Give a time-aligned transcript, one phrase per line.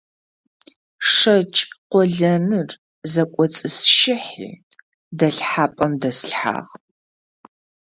[1.11, 2.69] ШэкӀ къолэныр
[3.11, 4.51] зэкӀоцӀысщыхьи
[5.17, 6.71] дэлъхьапӀэм дэслъхьагъ.